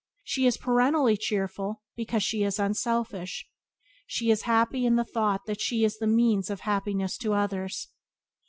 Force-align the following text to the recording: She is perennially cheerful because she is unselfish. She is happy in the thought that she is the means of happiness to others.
She 0.23 0.47
is 0.47 0.57
perennially 0.57 1.15
cheerful 1.15 1.83
because 1.95 2.23
she 2.23 2.41
is 2.43 2.57
unselfish. 2.57 3.47
She 4.07 4.31
is 4.31 4.41
happy 4.49 4.83
in 4.83 4.95
the 4.95 5.03
thought 5.05 5.45
that 5.45 5.61
she 5.61 5.83
is 5.85 5.99
the 5.99 6.07
means 6.07 6.49
of 6.49 6.61
happiness 6.61 7.19
to 7.19 7.33
others. 7.35 7.87